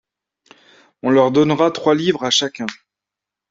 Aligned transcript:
On 1.03 1.11
leur 1.11 1.29
donnera 1.31 1.69
trois 1.69 1.93
livres 1.93 2.23
à 2.23 2.31
chacun. 2.31 2.65